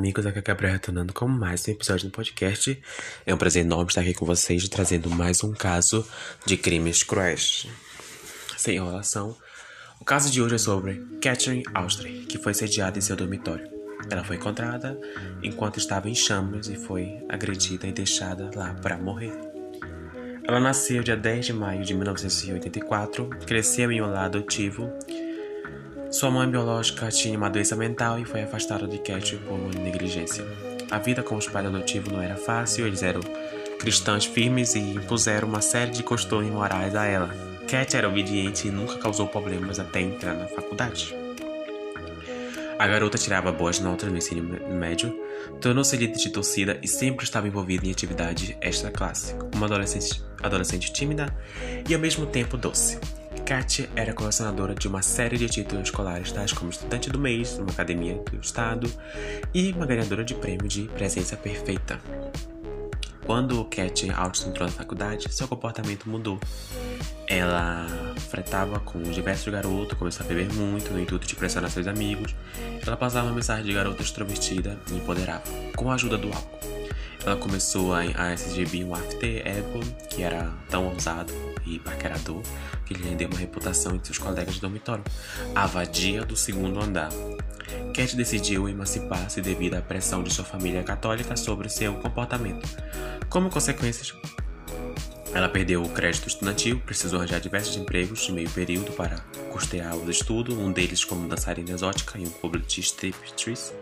amigos, 0.00 0.24
aqui 0.24 0.38
é 0.38 0.42
Gabriel 0.42 0.72
retornando 0.72 1.12
com 1.12 1.28
mais 1.28 1.68
um 1.68 1.72
episódio 1.72 2.08
do 2.08 2.10
podcast. 2.10 2.82
É 3.26 3.34
um 3.34 3.36
prazer 3.36 3.66
enorme 3.66 3.90
estar 3.90 4.00
aqui 4.00 4.14
com 4.14 4.24
vocês, 4.24 4.66
trazendo 4.66 5.10
mais 5.10 5.44
um 5.44 5.52
caso 5.52 6.06
de 6.46 6.56
crimes 6.56 7.02
cruéis. 7.02 7.66
Sem 8.56 8.76
enrolação, 8.76 9.36
o 10.00 10.04
caso 10.04 10.30
de 10.30 10.40
hoje 10.40 10.54
é 10.54 10.58
sobre 10.58 11.06
Catherine 11.20 11.64
Austria, 11.74 12.24
que 12.24 12.38
foi 12.38 12.54
sediada 12.54 12.96
em 12.96 13.02
seu 13.02 13.14
dormitório. 13.14 13.68
Ela 14.10 14.24
foi 14.24 14.36
encontrada 14.36 14.98
enquanto 15.42 15.76
estava 15.76 16.08
em 16.08 16.14
chamas 16.14 16.68
e 16.68 16.76
foi 16.76 17.22
agredida 17.28 17.86
e 17.86 17.92
deixada 17.92 18.50
lá 18.56 18.72
para 18.72 18.96
morrer. 18.96 19.38
Ela 20.48 20.60
nasceu 20.60 21.02
dia 21.02 21.16
10 21.16 21.44
de 21.44 21.52
maio 21.52 21.84
de 21.84 21.92
1984, 21.92 23.28
cresceu 23.46 23.92
em 23.92 24.00
um 24.00 24.06
lar 24.06 24.24
adotivo 24.24 24.90
sua 26.10 26.30
mãe 26.30 26.50
biológica 26.50 27.08
tinha 27.08 27.38
uma 27.38 27.48
doença 27.48 27.76
mental 27.76 28.18
e 28.18 28.24
foi 28.24 28.42
afastada 28.42 28.86
de 28.86 28.98
Cat 28.98 29.36
por 29.36 29.58
negligência. 29.76 30.44
A 30.90 30.98
vida 30.98 31.22
com 31.22 31.36
os 31.36 31.46
pais 31.46 31.66
adotivos 31.66 32.12
não 32.12 32.20
era 32.20 32.34
fácil, 32.34 32.86
eles 32.86 33.02
eram 33.02 33.20
cristãos 33.78 34.24
firmes 34.24 34.74
e 34.74 34.80
impuseram 34.80 35.46
uma 35.46 35.60
série 35.60 35.92
de 35.92 36.02
costumes 36.02 36.52
morais 36.52 36.96
a 36.96 37.06
ela. 37.06 37.30
Cat 37.68 37.96
era 37.96 38.08
obediente 38.08 38.66
e 38.66 38.70
nunca 38.72 38.98
causou 38.98 39.28
problemas 39.28 39.78
até 39.78 40.00
entrar 40.00 40.34
na 40.34 40.48
faculdade. 40.48 41.14
A 42.76 42.86
garota 42.88 43.16
tirava 43.16 43.52
boas 43.52 43.78
notas 43.78 44.10
no 44.10 44.18
ensino 44.18 44.42
médio, 44.74 45.16
tornou-se 45.60 45.96
líder 45.96 46.16
de 46.16 46.30
torcida 46.30 46.78
e 46.82 46.88
sempre 46.88 47.24
estava 47.24 47.46
envolvida 47.46 47.86
em 47.86 47.90
atividade 47.90 48.56
extra-classe, 48.60 49.36
uma 49.54 49.66
adolescente, 49.66 50.24
adolescente 50.42 50.92
tímida 50.92 51.32
e 51.88 51.94
ao 51.94 52.00
mesmo 52.00 52.26
tempo 52.26 52.56
doce. 52.56 52.98
Kat 53.46 53.88
era 53.96 54.12
colecionadora 54.12 54.74
de 54.74 54.88
uma 54.88 55.02
série 55.02 55.38
de 55.38 55.48
títulos 55.48 55.84
escolares, 55.84 56.32
tais 56.32 56.52
como 56.52 56.70
estudante 56.70 57.10
do 57.10 57.18
mês, 57.18 57.58
numa 57.58 57.70
academia 57.70 58.14
do 58.30 58.40
estado, 58.40 58.90
e 59.54 59.72
uma 59.72 59.86
ganhadora 59.86 60.24
de 60.24 60.34
prêmio 60.34 60.68
de 60.68 60.82
presença 60.88 61.36
perfeita. 61.36 62.00
Quando 63.24 63.64
Kat 63.66 64.10
Alton 64.10 64.48
entrou 64.48 64.66
na 64.66 64.74
faculdade, 64.74 65.32
seu 65.32 65.46
comportamento 65.46 66.08
mudou. 66.08 66.40
Ela 67.28 67.86
fretava 68.28 68.80
com 68.80 69.00
diversos 69.02 69.52
garotos, 69.52 69.96
começou 69.96 70.24
a 70.24 70.28
beber 70.28 70.52
muito 70.52 70.92
no 70.92 71.00
intuito 71.00 71.26
de 71.26 71.36
pressionar 71.36 71.70
seus 71.70 71.86
amigos. 71.86 72.34
Ela 72.84 72.96
passava 72.96 73.28
uma 73.28 73.34
mensagem 73.34 73.64
de 73.64 73.72
garota 73.72 74.02
extrovertida 74.02 74.76
e 74.90 74.96
empoderável, 74.96 75.52
com 75.76 75.90
a 75.90 75.94
ajuda 75.94 76.18
do 76.18 76.26
álcool. 76.26 76.79
Ela 77.24 77.36
começou 77.36 77.92
a, 77.92 78.00
a 78.00 78.32
SGB 78.32 78.84
um 78.84 78.94
after 78.94 79.46
ego, 79.46 79.80
que 80.08 80.22
era 80.22 80.50
tão 80.68 80.88
ousado 80.88 81.32
e 81.66 81.78
paquerador 81.78 82.42
que 82.86 82.94
lhe 82.94 83.08
rendeu 83.08 83.28
uma 83.28 83.38
reputação 83.38 83.94
entre 83.94 84.06
seus 84.06 84.18
colegas 84.18 84.54
de 84.54 84.60
dormitório, 84.60 85.04
a 85.54 85.66
vadia 85.66 86.24
do 86.24 86.36
segundo 86.36 86.80
andar. 86.80 87.10
Cat 87.94 88.16
decidiu 88.16 88.68
emancipar-se 88.68 89.40
devido 89.40 89.74
à 89.74 89.82
pressão 89.82 90.22
de 90.22 90.32
sua 90.32 90.44
família 90.44 90.82
católica 90.82 91.36
sobre 91.36 91.68
seu 91.68 91.94
comportamento. 91.94 92.68
Como 93.28 93.50
consequências, 93.50 94.12
ela 95.32 95.48
perdeu 95.48 95.82
o 95.82 95.88
crédito 95.88 96.26
estudantil, 96.26 96.80
precisou 96.84 97.20
arranjar 97.20 97.40
diversos 97.40 97.76
empregos 97.76 98.20
de 98.20 98.32
meio 98.32 98.50
período 98.50 98.90
para 98.92 99.20
custear 99.52 99.94
os 99.94 100.08
estudos, 100.08 100.56
um 100.56 100.72
deles 100.72 101.04
como 101.04 101.28
dançarina 101.28 101.70
exótica 101.70 102.18
em 102.18 102.26
um 102.26 102.30
clube 102.30 102.58
de 102.58 102.80
striptease. 102.80 103.72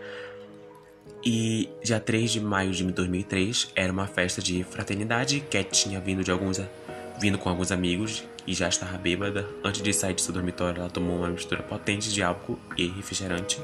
E 1.23 1.69
dia 1.83 1.99
3 1.99 2.31
de 2.31 2.39
maio 2.39 2.71
de 2.71 2.83
2003 2.83 3.71
era 3.75 3.91
uma 3.91 4.07
festa 4.07 4.41
de 4.41 4.63
fraternidade. 4.63 5.41
Cat 5.41 5.69
tinha 5.71 5.99
vindo 5.99 6.23
de 6.23 6.31
alguns 6.31 6.61
vindo 7.19 7.37
com 7.37 7.49
alguns 7.49 7.71
amigos 7.71 8.23
e 8.47 8.53
já 8.53 8.69
estava 8.69 8.97
bêbada. 8.97 9.45
Antes 9.63 9.81
de 9.81 9.93
sair 9.93 10.13
de 10.13 10.21
seu 10.21 10.33
dormitório, 10.33 10.79
ela 10.79 10.89
tomou 10.89 11.17
uma 11.17 11.27
mistura 11.27 11.61
potente 11.61 12.11
de 12.11 12.23
álcool 12.23 12.57
e 12.77 12.87
refrigerante. 12.87 13.59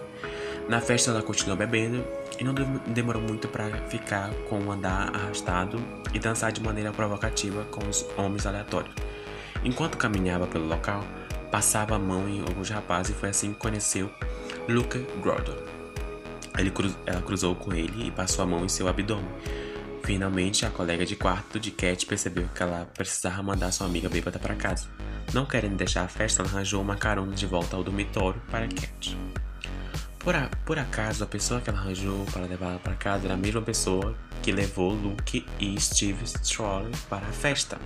Na 0.67 0.81
festa, 0.81 1.11
ela 1.11 1.21
continuou 1.21 1.57
bebendo 1.57 2.03
e 2.37 2.43
não 2.43 2.53
demorou 2.87 3.21
muito 3.21 3.47
para 3.47 3.69
ficar 3.87 4.29
com 4.49 4.59
um 4.59 4.71
andar 4.71 5.15
arrastado 5.15 5.81
e 6.13 6.19
dançar 6.19 6.51
de 6.51 6.61
maneira 6.61 6.91
provocativa 6.91 7.63
com 7.65 7.87
os 7.87 8.05
homens 8.17 8.45
aleatórios. 8.45 8.93
Enquanto 9.63 9.97
caminhava 9.97 10.45
pelo 10.45 10.67
local, 10.67 11.05
passava 11.49 11.95
a 11.95 11.99
mão 11.99 12.27
em 12.27 12.41
alguns 12.41 12.69
rapazes 12.69 13.15
e 13.15 13.19
foi 13.19 13.29
assim 13.29 13.53
que 13.53 13.59
conheceu 13.59 14.11
Luca 14.67 14.99
Gordon. 15.21 15.84
Cru 16.73 16.93
ela 17.05 17.21
cruzou 17.21 17.55
com 17.55 17.73
ele 17.73 18.07
e 18.07 18.11
passou 18.11 18.43
a 18.43 18.47
mão 18.47 18.63
em 18.63 18.69
seu 18.69 18.87
abdômen. 18.87 19.25
Finalmente, 20.03 20.65
a 20.65 20.69
colega 20.69 21.05
de 21.05 21.15
quarto 21.15 21.59
de 21.59 21.71
Cat 21.71 22.05
percebeu 22.05 22.47
que 22.53 22.61
ela 22.61 22.87
precisava 22.93 23.41
mandar 23.41 23.71
sua 23.71 23.87
amiga 23.87 24.07
bêbada 24.07 24.37
para 24.37 24.53
casa. 24.53 24.87
Não 25.33 25.45
querendo 25.45 25.75
deixar 25.75 26.03
a 26.03 26.07
festa, 26.07 26.41
ela 26.43 26.49
arranjou 26.49 26.81
uma 26.81 26.95
carona 26.95 27.33
de 27.33 27.45
volta 27.47 27.75
ao 27.75 27.83
dormitório 27.83 28.39
para 28.51 28.67
Cat. 28.67 29.17
Por, 30.19 30.35
a, 30.35 30.49
por 30.65 30.77
acaso, 30.79 31.23
a 31.23 31.27
pessoa 31.27 31.59
que 31.59 31.69
ela 31.69 31.79
arranjou 31.79 32.25
para 32.25 32.45
levá-la 32.45 32.79
para 32.79 32.93
casa 32.93 33.25
era 33.25 33.33
a 33.33 33.37
mesma 33.37 33.61
pessoa 33.61 34.15
que 34.41 34.51
levou 34.51 34.93
Luke 34.93 35.45
e 35.59 35.79
Steve 35.81 36.25
Stroll 36.27 36.89
para 37.09 37.25
a 37.25 37.31
festa. 37.31 37.79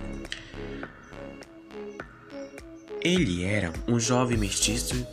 Ele 3.02 3.44
era 3.44 3.72
um 3.88 3.98
jovem 3.98 4.36
mestiço 4.36 5.06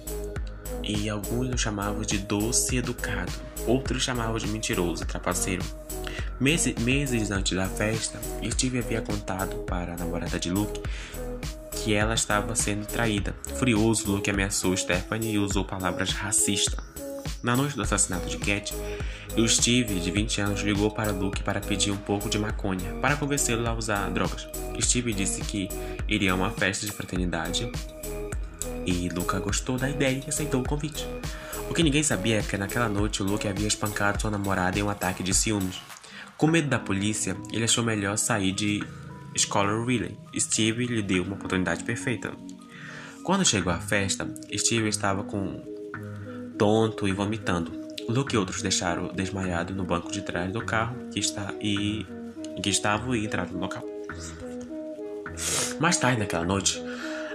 e 0.88 1.09
alguns 1.09 1.53
o 1.53 1.58
chamavam 1.58 2.02
de 2.02 2.18
doce 2.18 2.75
e 2.75 2.78
educado, 2.80 3.31
outros 3.66 4.03
chamavam 4.03 4.38
de 4.38 4.48
mentiroso 4.48 5.03
e 5.03 5.06
trapaceiro. 5.06 5.64
Meses, 6.40 6.75
meses 6.81 7.31
antes 7.31 7.58
da 7.58 7.68
festa, 7.68 8.20
Steve 8.52 8.80
havia 8.80 9.02
contado 9.02 9.58
para 9.64 9.94
a 9.94 9.98
namorada 9.98 10.40
de 10.40 10.50
Luke 10.50 10.81
que 11.84 11.94
ela 11.94 12.14
estava 12.14 12.56
sendo 12.56 12.86
traída. 12.86 13.36
Furioso, 13.56 14.12
Luke 14.12 14.30
ameaçou 14.30 14.75
Stephanie 14.75 15.34
e 15.34 15.40
usou 15.40 15.64
palavras 15.64 16.12
racistas. 16.12 16.84
Na 17.42 17.56
noite 17.56 17.75
do 17.75 17.81
assassinato 17.84 18.28
de 18.28 18.38
Cat, 18.38 18.74
o 19.38 19.48
Steve, 19.48 20.00
de 20.00 20.12
20 20.12 20.42
anos, 20.42 20.62
ligou 20.62 20.90
para 20.90 21.12
Luke 21.12 21.44
para 21.44 21.62
pedir 21.62 21.92
um 21.92 21.98
pouco 21.98 22.30
de 22.30 22.38
maconha, 22.40 22.94
para 23.02 23.16
convencê-lo 23.16 23.68
a 23.68 23.74
usar 23.74 24.09
drogas. 24.09 24.48
Steve 24.81 25.14
disse 25.14 25.42
que 25.42 25.69
iria 26.08 26.31
a 26.31 26.36
uma 26.36 26.50
festa 26.50 26.86
de 26.86 26.92
fraternidade 26.92 27.72
e 28.88 29.09
Luca 29.09 29.40
gostou 29.40 29.78
da 29.78 29.90
ideia 29.90 30.24
e 30.25 30.30
aceitou 30.30 30.62
o 30.62 30.68
convite. 30.68 31.06
O 31.70 31.74
que 31.74 31.84
ninguém 31.84 32.02
sabia 32.02 32.40
é 32.40 32.42
que 32.42 32.58
naquela 32.58 32.88
noite 32.88 33.22
o 33.22 33.25
Luke 33.25 33.48
havia 33.48 33.68
espancado 33.68 34.22
sua 34.22 34.31
namorada 34.31 34.80
em 34.80 34.84
um 34.84 34.90
ataque 34.90 35.22
de 35.22 35.34
ciúmes. 35.34 35.81
Com 36.38 36.48
medo 36.48 36.70
da 36.70 36.80
polícia, 36.80 37.36
ele 37.52 37.66
achou 37.66 37.84
melhor 37.84 38.18
sair 38.18 38.53
de 38.53 38.81
Scholar 39.36 39.86
Relay. 39.86 40.18
Steve 40.40 40.86
lhe 40.86 41.02
deu 41.02 41.24
uma 41.24 41.36
oportunidade 41.36 41.84
perfeita. 41.84 42.31
Quando 43.24 43.44
chegou 43.44 43.74
à 43.74 43.80
festa, 43.80 44.25
Steve 44.56 44.88
estava 44.88 45.24
com 45.24 45.62
tonto 46.58 47.08
e 47.08 47.12
vomitando. 47.12 47.72
Luke 48.08 48.34
e 48.34 48.38
outros 48.38 48.62
deixaram 48.62 49.09
desmaiado 49.14 49.75
no 49.75 49.84
banco 49.84 50.09
de 50.09 50.22
trás 50.22 50.52
do 50.54 50.64
carro 50.64 50.96
que 51.12 51.19
está 51.19 51.54
e 51.62 52.06
que 52.64 52.69
e 52.69 53.25
entraram 53.25 53.52
no 53.52 53.59
local. 53.59 53.84
Mais 55.80 55.98
tarde 55.98 56.19
naquela 56.19 56.46
noite, 56.46 56.81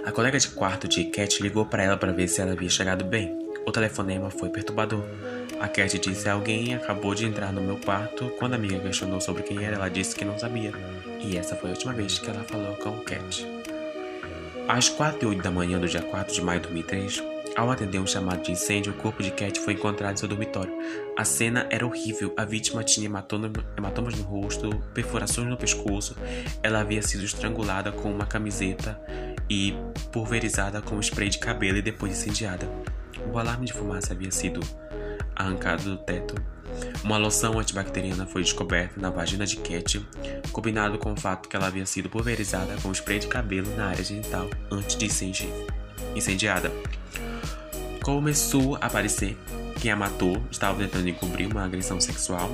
a 0.05 0.11
colega 0.11 0.37
de 0.37 0.49
quarto 0.49 0.87
de 0.87 1.05
Cat 1.05 1.41
ligou 1.41 1.65
para 1.65 1.83
ela 1.83 1.97
para 1.97 2.11
ver 2.11 2.27
se 2.27 2.41
ela 2.41 2.51
havia 2.51 2.69
chegado 2.69 3.05
bem. 3.05 3.37
O 3.65 3.71
telefonema 3.71 4.29
foi 4.29 4.49
perturbador. 4.49 5.03
A 5.59 5.67
Cat 5.67 5.97
disse: 5.97 6.27
Alguém 6.27 6.75
acabou 6.75 7.15
de 7.15 7.25
entrar 7.25 7.53
no 7.53 7.61
meu 7.61 7.77
quarto. 7.77 8.29
Quando 8.37 8.53
a 8.53 8.55
amiga 8.57 8.79
questionou 8.79 9.21
sobre 9.21 9.43
quem 9.43 9.63
era, 9.63 9.77
ela 9.77 9.89
disse 9.89 10.15
que 10.15 10.25
não 10.25 10.37
sabia. 10.37 10.73
E 11.21 11.37
essa 11.37 11.55
foi 11.55 11.69
a 11.69 11.73
última 11.73 11.93
vez 11.93 12.19
que 12.19 12.29
ela 12.29 12.43
falou 12.43 12.75
com 12.75 12.99
Cat. 12.99 13.47
Às 14.67 14.89
4 14.89 15.23
e 15.23 15.25
8 15.25 15.41
da 15.41 15.51
manhã 15.51 15.79
do 15.79 15.87
dia 15.87 16.01
4 16.01 16.33
de 16.33 16.41
maio 16.41 16.59
de 16.59 16.67
2003, 16.67 17.23
ao 17.55 17.69
atender 17.69 17.99
um 17.99 18.07
chamado 18.07 18.41
de 18.41 18.51
incêndio, 18.51 18.91
o 18.91 18.95
corpo 18.95 19.21
de 19.21 19.31
Cat 19.31 19.59
foi 19.59 19.73
encontrado 19.73 20.13
em 20.13 20.17
seu 20.17 20.27
dormitório. 20.27 20.73
A 21.17 21.23
cena 21.23 21.67
era 21.69 21.85
horrível. 21.85 22.33
A 22.35 22.43
vítima 22.43 22.83
tinha 22.83 23.05
hematomas 23.05 24.15
no 24.17 24.23
rosto, 24.23 24.69
perfurações 24.93 25.47
no 25.47 25.55
pescoço. 25.55 26.17
Ela 26.61 26.81
havia 26.81 27.01
sido 27.01 27.23
estrangulada 27.23 27.91
com 27.91 28.11
uma 28.11 28.25
camiseta 28.25 28.99
e 29.49 29.73
pulverizada 30.11 30.81
com 30.81 30.99
spray 30.99 31.29
de 31.29 31.39
cabelo 31.39 31.77
e 31.77 31.81
depois 31.81 32.11
incendiada. 32.11 32.67
O 33.31 33.37
alarme 33.37 33.65
de 33.65 33.73
fumaça 33.73 34.13
havia 34.13 34.31
sido 34.31 34.59
arrancado 35.35 35.83
do 35.83 35.97
teto. 35.97 36.35
Uma 37.03 37.17
loção 37.17 37.59
antibacteriana 37.59 38.25
foi 38.25 38.41
descoberta 38.41 38.99
na 38.99 39.09
vagina 39.09 39.45
de 39.45 39.57
Cat, 39.57 40.05
combinado 40.51 40.97
com 40.97 41.13
o 41.13 41.19
fato 41.19 41.47
que 41.47 41.55
ela 41.55 41.67
havia 41.67 41.85
sido 41.85 42.09
pulverizada 42.09 42.75
com 42.81 42.91
spray 42.91 43.19
de 43.19 43.27
cabelo 43.27 43.75
na 43.75 43.87
área 43.87 44.03
genital 44.03 44.49
antes 44.71 44.95
de 44.95 45.09
ser 45.09 45.31
incendiada. 46.15 46.71
Começou 48.01 48.75
a 48.75 48.87
aparecer 48.87 49.37
quem 49.79 49.91
a 49.91 49.95
matou 49.95 50.41
estava 50.49 50.79
tentando 50.79 51.07
encobrir 51.09 51.47
uma 51.47 51.63
agressão 51.63 51.99
sexual. 51.99 52.51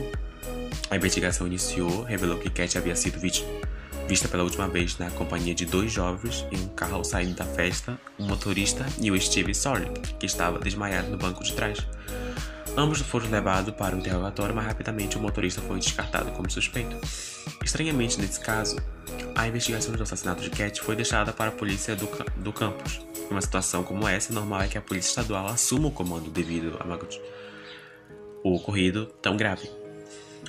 A 0.89 0.95
investigação 0.95 1.47
iniciou, 1.47 2.03
revelou 2.03 2.37
que 2.37 2.49
Cat 2.49 2.77
havia 2.77 2.95
sido 2.95 3.19
vítima 3.19 3.47
vista 4.09 4.27
pela 4.27 4.41
última 4.41 4.67
vez 4.67 4.97
na 4.97 5.11
companhia 5.11 5.53
de 5.53 5.67
dois 5.67 5.91
jovens 5.91 6.43
em 6.51 6.59
um 6.59 6.67
carro 6.69 7.03
saindo 7.03 7.35
da 7.35 7.45
festa, 7.45 7.95
o 8.17 8.23
motorista 8.23 8.83
e 8.99 9.11
o 9.11 9.21
Steve 9.21 9.53
Sorlick, 9.53 10.15
que 10.15 10.25
estava 10.25 10.57
desmaiado 10.57 11.11
no 11.11 11.17
banco 11.17 11.43
de 11.43 11.53
trás. 11.53 11.85
Ambos 12.75 13.01
foram 13.01 13.29
levados 13.29 13.75
para 13.75 13.95
o 13.95 13.99
interrogatório, 13.99 14.55
mas 14.55 14.65
rapidamente 14.65 15.15
o 15.15 15.21
motorista 15.21 15.61
foi 15.61 15.77
descartado 15.77 16.31
como 16.31 16.49
suspeito. 16.49 16.95
Estranhamente, 17.63 18.19
nesse 18.19 18.39
caso, 18.39 18.77
a 19.35 19.47
investigação 19.47 19.93
do 19.93 20.01
assassinato 20.01 20.41
de 20.41 20.49
Cat 20.49 20.81
foi 20.81 20.95
deixada 20.95 21.31
para 21.31 21.49
a 21.49 21.51
polícia 21.51 21.95
do, 21.95 22.09
do 22.37 22.51
campus. 22.51 22.99
Uma 23.29 23.41
situação 23.41 23.83
como 23.83 24.07
essa, 24.07 24.33
normal 24.33 24.63
é 24.63 24.67
que 24.67 24.77
a 24.77 24.81
polícia 24.81 25.09
estadual 25.09 25.45
assuma 25.45 25.89
o 25.89 25.91
comando 25.91 26.31
devido 26.31 26.75
a 26.79 26.83
o 28.43 28.55
ocorrido 28.55 29.05
tão 29.21 29.37
grave. 29.37 29.78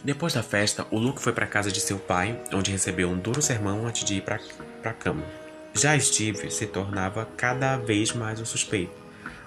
Depois 0.03 0.33
da 0.33 0.43
festa, 0.43 0.87
o 0.91 0.99
Luke 0.99 1.21
foi 1.21 1.33
para 1.33 1.47
casa 1.47 1.71
de 1.71 1.79
seu 1.79 1.99
pai, 1.99 2.41
onde 2.55 2.71
recebeu 2.71 3.11
um 3.11 3.19
duro 3.19 3.43
sermão 3.43 3.87
antes 3.87 4.03
de 4.03 4.15
ir 4.15 4.23
para 4.23 4.41
a 4.83 4.93
cama. 4.95 5.23
Já 5.75 5.99
Steve 5.99 6.51
se 6.51 6.67
tornava 6.67 7.29
cada 7.37 7.77
vez 7.77 8.15
mais 8.15 8.41
um 8.41 8.47
suspeito, 8.47 8.95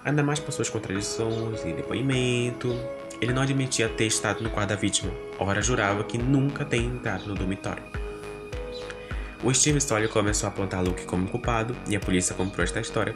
ainda 0.05 0.21
mais 0.21 0.39
por 0.39 0.51
suas 0.51 0.69
contradições 0.69 1.65
e 1.65 1.73
depoimento. 1.73 2.69
Ele 3.19 3.33
não 3.33 3.41
admitia 3.41 3.89
ter 3.89 4.05
estado 4.05 4.43
no 4.43 4.49
quarto 4.51 4.69
da 4.69 4.75
vítima, 4.75 5.11
ora 5.39 5.59
jurava 5.59 6.03
que 6.03 6.19
nunca 6.19 6.63
tem 6.63 6.85
entrado 6.85 7.25
no 7.25 7.33
dormitório. 7.33 7.83
O 9.43 9.51
Steve 9.51 9.81
Sawyer 9.81 10.07
começou 10.07 10.47
a 10.47 10.51
apontar 10.51 10.83
Luke 10.83 11.03
como 11.05 11.27
culpado 11.27 11.75
e 11.89 11.95
a 11.95 11.99
polícia 11.99 12.35
comprou 12.35 12.63
esta 12.63 12.79
história, 12.79 13.15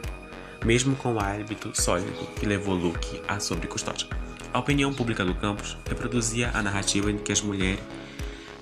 mesmo 0.64 0.96
com 0.96 1.14
o 1.14 1.20
árbitro 1.20 1.70
sólido 1.72 2.26
que 2.34 2.46
levou 2.46 2.74
Luke 2.74 3.22
à 3.28 3.38
sobrecustódia. 3.38 4.08
A 4.58 4.60
opinião 4.60 4.92
pública 4.92 5.24
do 5.24 5.36
campus 5.36 5.76
reproduzia 5.88 6.50
a 6.52 6.60
narrativa 6.60 7.12
de 7.12 7.22
que 7.22 7.30
as 7.30 7.40
mulheres 7.40 7.78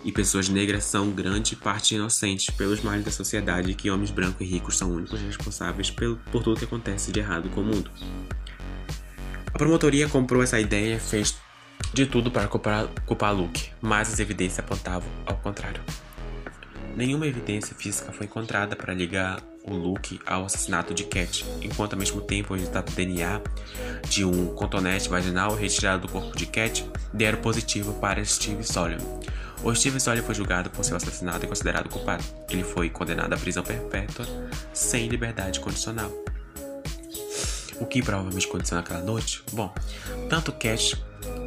e 0.04 0.12
pessoas 0.12 0.46
negras 0.46 0.84
são 0.84 1.10
grande 1.10 1.56
parte 1.56 1.94
inocentes 1.94 2.50
pelos 2.50 2.82
males 2.82 3.02
da 3.02 3.10
sociedade 3.10 3.70
e 3.70 3.74
que 3.74 3.90
homens 3.90 4.10
brancos 4.10 4.42
e 4.42 4.44
ricos 4.44 4.76
são 4.76 4.90
únicos 4.90 5.18
responsáveis 5.22 5.90
por 5.90 6.18
tudo 6.30 6.58
que 6.58 6.66
acontece 6.66 7.10
de 7.10 7.20
errado 7.20 7.48
com 7.48 7.62
o 7.62 7.64
mundo. 7.64 7.90
A 9.46 9.56
promotoria 9.56 10.06
comprou 10.06 10.42
essa 10.42 10.60
ideia 10.60 10.96
e 10.96 11.00
fez 11.00 11.34
de 11.94 12.04
tudo 12.04 12.30
para 12.30 12.46
culpar, 12.46 12.88
culpar 13.06 13.34
Luke, 13.34 13.70
mas 13.80 14.12
as 14.12 14.20
evidências 14.20 14.58
apontavam 14.58 15.08
ao 15.24 15.36
contrário. 15.36 15.80
Nenhuma 16.96 17.26
evidência 17.26 17.76
física 17.76 18.10
foi 18.10 18.24
encontrada 18.24 18.74
para 18.74 18.94
ligar 18.94 19.38
o 19.62 19.74
Luke 19.74 20.18
ao 20.24 20.46
assassinato 20.46 20.94
de 20.94 21.04
Cat, 21.04 21.44
enquanto 21.60 21.92
ao 21.92 21.98
mesmo 21.98 22.22
tempo 22.22 22.54
o 22.54 22.56
resultado 22.56 22.86
do 22.90 22.96
DNA 22.96 23.42
de 24.08 24.24
um 24.24 24.46
cotonete 24.54 25.06
vaginal 25.06 25.54
retirado 25.54 26.06
do 26.06 26.12
corpo 26.12 26.34
de 26.34 26.46
Cat 26.46 26.88
deram 27.12 27.38
positivo 27.42 27.92
para 28.00 28.24
Steve 28.24 28.64
Sawyer. 28.64 28.98
O 29.62 29.74
Steve 29.74 30.00
Sawyer 30.00 30.24
foi 30.24 30.34
julgado 30.34 30.70
por 30.70 30.86
seu 30.86 30.96
assassinato 30.96 31.44
e 31.44 31.48
considerado 31.48 31.90
culpado. 31.90 32.24
Ele 32.48 32.64
foi 32.64 32.88
condenado 32.88 33.34
à 33.34 33.36
prisão 33.36 33.62
perpétua 33.62 34.24
sem 34.72 35.06
liberdade 35.06 35.60
condicional. 35.60 36.10
O 37.78 37.84
que 37.84 38.02
provavelmente 38.02 38.46
aconteceu 38.46 38.78
naquela 38.78 39.02
noite? 39.02 39.42
Bom, 39.52 39.70
tanto 40.30 40.50
Cat 40.50 40.96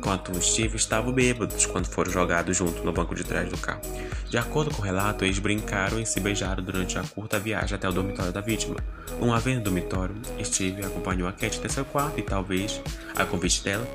quanto 0.02 0.40
Steve 0.42 0.76
estavam 0.76 1.12
bêbados 1.12 1.66
quando 1.66 1.88
foram 1.88 2.12
jogados 2.12 2.58
juntos 2.58 2.84
no 2.84 2.92
banco 2.92 3.16
de 3.16 3.24
trás 3.24 3.50
do 3.50 3.58
carro. 3.58 3.82
De 4.30 4.38
acordo 4.38 4.74
com 4.74 4.82
o 4.82 4.86
relato, 4.86 5.26
eles 5.26 5.40
brincaram 5.40 6.00
e 6.00 6.06
se 6.06 6.20
beijaram 6.20 6.64
durante 6.64 6.98
a 6.98 7.04
curta 7.04 7.40
viagem 7.40 7.76
até 7.76 7.88
o 7.88 7.92
dormitório 7.92 8.32
da 8.32 8.42
vítima. 8.42 8.76
Uma 9.20 9.40
vez 9.40 9.58
no 9.58 9.64
dormitório, 9.64 10.16
Steve 10.44 10.86
acompanhou 10.86 11.28
a 11.28 11.34
Cat 11.34 11.58
até 11.58 11.70
seu 11.70 11.86
quarto 11.86 12.20
e 12.20 12.24
talvez, 12.24 12.82
a 13.16 13.26
convite 13.26 13.64
dela, 13.64 13.88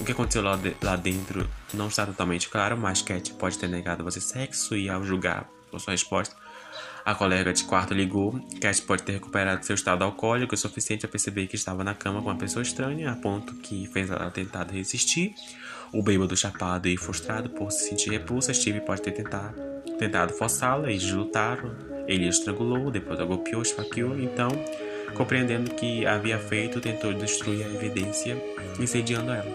o 0.00 0.04
que 0.04 0.12
aconteceu 0.12 0.42
lá, 0.42 0.56
de, 0.56 0.74
lá 0.82 0.96
dentro 0.96 1.48
não 1.72 1.88
está 1.88 2.06
totalmente 2.06 2.48
claro, 2.48 2.76
mas 2.76 3.02
Cat 3.02 3.32
pode 3.34 3.58
ter 3.58 3.68
negado 3.68 4.02
você 4.02 4.20
sexo 4.20 4.74
e 4.76 4.88
ao 4.88 5.04
julgar 5.04 5.48
sua 5.78 5.92
resposta, 5.92 6.36
a 7.04 7.14
colega 7.14 7.52
de 7.52 7.64
quarto 7.64 7.92
ligou. 7.92 8.40
Cat 8.60 8.80
pode 8.82 9.02
ter 9.02 9.12
recuperado 9.12 9.64
seu 9.64 9.74
estado 9.74 10.04
alcoólico 10.04 10.54
o 10.54 10.58
suficiente 10.58 11.04
a 11.04 11.08
perceber 11.08 11.46
que 11.46 11.56
estava 11.56 11.82
na 11.82 11.94
cama 11.94 12.22
com 12.22 12.28
uma 12.28 12.38
pessoa 12.38 12.62
estranha, 12.62 13.10
a 13.10 13.16
ponto 13.16 13.54
que 13.56 13.88
fez 13.88 14.10
ela 14.10 14.30
tentar 14.30 14.70
resistir. 14.70 15.34
O 15.92 16.02
bêbado 16.02 16.36
chapado 16.36 16.88
e 16.88 16.96
frustrado 16.96 17.50
por 17.50 17.70
se 17.70 17.88
sentir 17.88 18.10
repulsa, 18.10 18.54
Steve 18.54 18.80
pode 18.80 19.02
ter 19.02 19.12
tentado, 19.12 19.54
tentado 19.98 20.32
forçá-la, 20.32 20.90
eles 20.90 21.10
lutaram. 21.10 21.74
Ele 22.06 22.26
estrangulou, 22.26 22.90
depois 22.90 23.20
a 23.20 23.24
golpeou, 23.24 23.62
esfaqueou, 23.62 24.18
então, 24.18 24.48
compreendendo 25.14 25.72
que 25.74 26.04
havia 26.06 26.38
feito, 26.38 26.80
tentou 26.80 27.12
destruir 27.12 27.64
a 27.64 27.68
evidência, 27.68 28.36
incendiando 28.80 29.30
ela. 29.30 29.52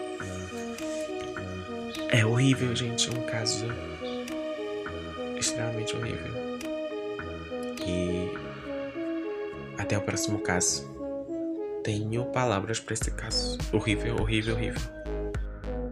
É 2.10 2.24
horrível, 2.24 2.74
gente, 2.74 3.10
um 3.10 3.22
caso 3.26 3.66
extremamente 5.36 5.94
horrível. 5.94 6.47
E 7.88 8.30
até 9.78 9.96
o 9.96 10.02
próximo 10.02 10.40
caso. 10.40 10.86
Tenho 11.82 12.26
palavras 12.26 12.78
para 12.78 12.92
esse 12.92 13.10
caso. 13.10 13.56
Horrível, 13.72 14.16
horrível, 14.20 14.54
horrível. 14.54 14.97